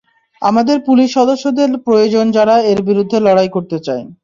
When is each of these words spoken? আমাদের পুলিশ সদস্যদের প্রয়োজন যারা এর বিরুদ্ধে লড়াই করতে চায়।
আমাদের 0.41 0.77
পুলিশ 0.87 1.09
সদস্যদের 1.17 1.69
প্রয়োজন 1.85 2.25
যারা 2.31 2.55
এর 2.71 2.79
বিরুদ্ধে 2.89 3.17
লড়াই 3.21 3.49
করতে 3.55 3.77
চায়। 3.85 4.03